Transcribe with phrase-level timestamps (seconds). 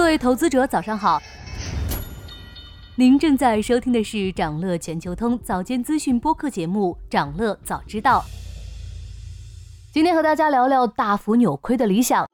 [0.00, 1.20] 各位投资者，早上好。
[2.96, 8.20] 您正在收听的是长乐全球通早间资讯播客节目《长乐早知道》。
[9.92, 12.26] 今天和大家聊聊大幅扭亏的理想。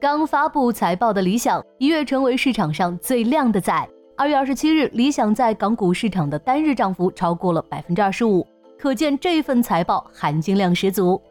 [0.00, 3.88] 刚发布财报的理想，一跃成为市场上最靓的仔。
[4.16, 8.44] 二月二十七日，理想在港股市场的单日涨幅超过了百分之二十五，
[8.76, 11.22] 可见这份财报含金量十足。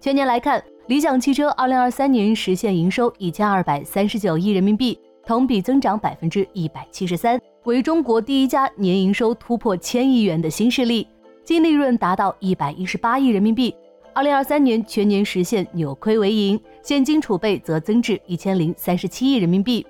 [0.00, 4.96] 全年来看，理想汽车二零二三年实现营收一千二百三十九亿人民币。
[5.26, 11.06] 同比增长百分之一百七十三，为中国第一家年营收突破千亿元的新势力，
[11.42, 13.74] 净利润达到一百一十八亿人民币。
[14.12, 19.84] 二零二三年全年实现扭亏为盈，现金储备则增至一千零三十七亿人民币。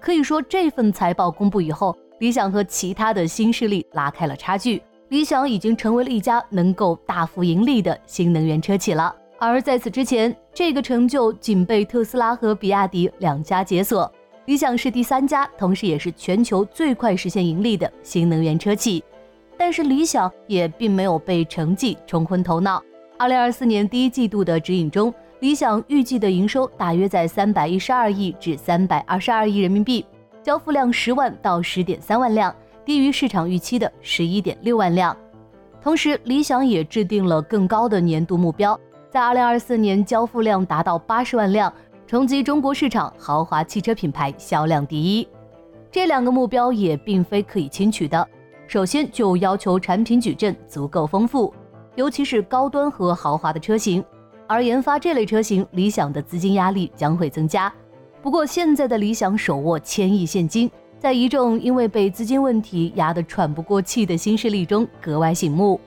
[0.00, 9.14] 可以说，这份财报公布以后，理想和其他的新势力拉开了差距，理想已经成为了一家能够大幅盈利的新能源车企了。
[9.38, 14.10] 而在此之前，这个成就仅被特斯拉和比亚迪两家解锁。
[14.46, 19.02] 理想是第三家，同时也是全球最快实现盈利的新能源车企。
[19.56, 22.82] 但是理想也并没有被成绩冲昏头脑。
[23.16, 30.04] 二零二四年第一季度的指引中，理想预计的营收大约在三百一十二亿至三百二十二亿人民币，
[30.42, 32.52] 交付量十万到十点三万辆，
[32.84, 35.16] 低于市场预期的十一点六万辆。
[35.80, 41.72] 同时，理想也制定了更高的年度目标，在二零二四年交付量达到八十万辆。
[42.12, 45.26] 冲击中国市场豪华汽车品牌销量第一，
[45.90, 48.28] 这两个目标也并非可以轻取的。
[48.66, 51.50] 首先就要求产品矩阵足够丰富，
[51.94, 54.04] 尤其是高端和豪华的车型。
[54.46, 57.72] 而研发这类车型，理想的资金压力将会增加。
[58.20, 65.80] 不过现在的理想手握千亿现金，在一众因为被资金问题压得喘不过气的新势力中格外醒目。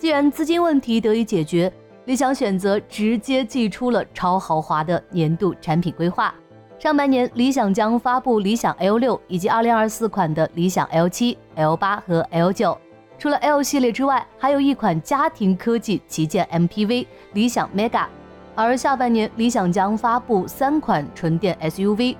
[0.00, 1.72] 既然资金问题得以解决，
[2.06, 6.34] 理想选择直接寄出了超豪华的年度产品规划。
[6.78, 12.76] 上半年，理想将发布理想 L 六以及2024款的理想 L 七、L 八和 L 九。
[13.18, 18.06] 除了 L 系列之外，还有一款家庭科技旗舰 MPV 理想 Mega。
[18.54, 22.16] 而下半年，理想将发布三款纯电 SUV。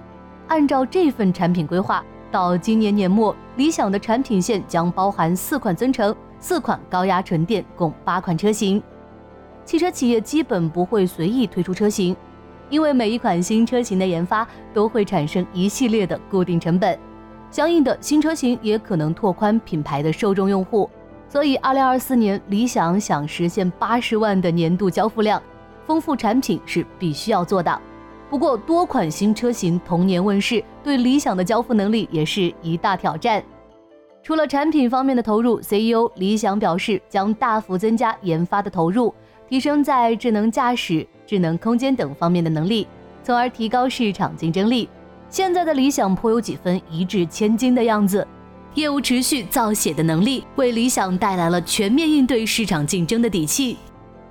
[0.49, 8.83] 按照这份产品规划，到今年年末，理想的产品线将包含四款增程、四款高压纯电，共八款车型。
[9.65, 12.17] 汽车企业基本不会随意推出车型，
[12.69, 16.99] 因为每一款新车型的研发都会产生一系列的固定成本，
[17.51, 20.89] 相应的新车型也可能拓宽品牌的受众用户。
[21.29, 25.41] 所以，二零二四年理想想实现八十万的年度交付量，
[25.87, 27.81] 丰富产品是必须要做的。
[28.29, 33.41] 不过，多款新车型同年问世，对理想的交付能力也是一大挑战。
[34.23, 39.15] 除了产品方面的投入，CEO 理想表示将大幅增加研发的投入。
[39.51, 42.87] 提升在智能驾驶、智能空间等方面的能力，
[43.25, 44.89] 从而提高市场竞争力。
[45.29, 48.25] 现在的理想颇有几分一掷千金的样子，
[48.75, 53.77] 业务持续造血的能力为理想带来了全面应对市场竞争的底气。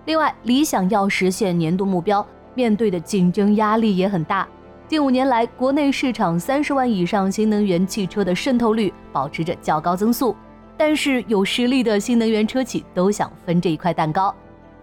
[0.06, 4.47] 另外，理想要实现年度目标，面对的竞争压力也很大。
[4.88, 10.34] 近五年来，国内市场三十万以上新能源汽车的渗透率保持着较高增速，
[10.78, 14.34] 但是有实力的新能源车企都想分这一块蛋糕。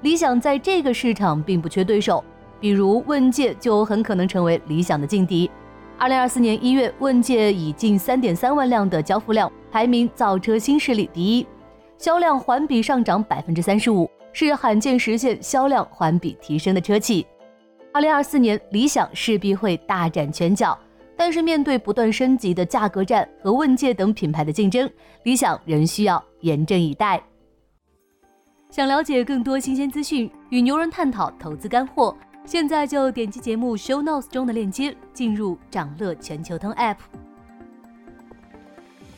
[0.07, 2.23] 理想在这个市场并不缺对手，
[2.61, 5.51] 比如问界就很可能成为理想的劲敌。
[5.99, 11.47] 二零二四年一月，问界以近三点三万辆的交付量排名造车新势力第一，
[11.99, 17.27] 销量环比上涨百分之三十五，是罕见实现销量环比提升的车企。
[17.93, 20.79] 二零二四年，理想势必会大展拳脚，
[21.17, 24.89] 但是面对不断升级的价格战和问界等品牌的竞争，
[25.25, 27.21] 理想仍需要严阵以待。
[28.77, 32.15] 想了解更多新鲜资讯，与牛人探讨投资干货，
[32.45, 36.99] 现在就点击节目 show notes 中的链接，进入掌乐全球通 app。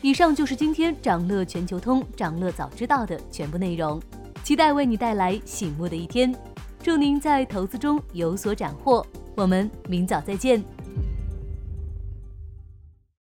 [0.00, 4.00] 以上就是今天掌乐全球通掌乐早知道的全部内容，
[4.44, 6.32] 期待为你带来醒目的一天，
[6.80, 9.04] 祝您在投资中有所斩获，
[9.34, 10.62] 我们明早再见。